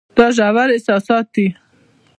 [0.17, 1.47] دا ژور احساسات دي.